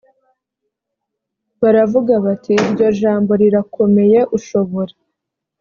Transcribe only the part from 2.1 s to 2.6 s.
bati